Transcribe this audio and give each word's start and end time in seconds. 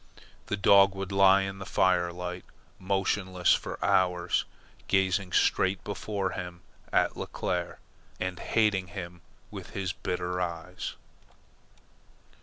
The 0.47 0.57
dog 0.57 0.95
would 0.95 1.11
lie 1.11 1.41
in 1.43 1.59
the 1.59 1.63
firelight, 1.67 2.43
motionless, 2.79 3.53
for 3.53 3.77
hours, 3.85 4.45
gazing 4.87 5.31
straight 5.31 5.83
before 5.83 6.31
him 6.31 6.61
at 6.91 7.15
Leclere, 7.15 7.77
and 8.19 8.39
hating 8.39 8.87
him 8.87 9.21
with 9.51 9.75
his 9.75 9.93
bitter 9.93 10.41
eyes. 10.41 10.95